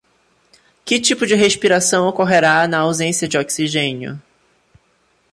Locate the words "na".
2.67-2.79